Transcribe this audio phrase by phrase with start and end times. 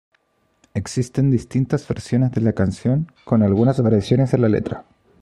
[0.73, 4.83] Existen distintas versiones de la canción con algunas variaciones en la letra.